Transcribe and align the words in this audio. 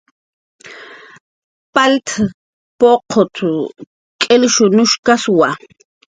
Palt 1.73 2.07
puqutkun 2.79 3.55
k'ilnushkaswa 4.21 5.49